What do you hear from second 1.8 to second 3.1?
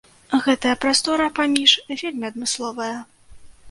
вельмі адмысловая.